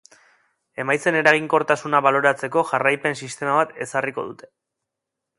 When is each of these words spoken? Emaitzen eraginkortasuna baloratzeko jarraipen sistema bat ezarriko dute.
Emaitzen 0.83 1.17
eraginkortasuna 1.17 1.99
baloratzeko 2.07 2.63
jarraipen 2.69 3.19
sistema 3.27 3.57
bat 3.59 3.75
ezarriko 3.87 4.25
dute. 4.31 4.51